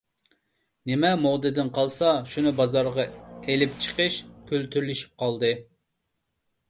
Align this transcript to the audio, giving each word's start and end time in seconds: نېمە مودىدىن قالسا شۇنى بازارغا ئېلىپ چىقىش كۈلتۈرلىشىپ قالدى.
نېمە 0.91 1.11
مودىدىن 1.25 1.69
قالسا 1.75 2.09
شۇنى 2.33 2.55
بازارغا 2.61 3.05
ئېلىپ 3.53 3.77
چىقىش 3.87 4.19
كۈلتۈرلىشىپ 4.51 5.15
قالدى. 5.25 5.53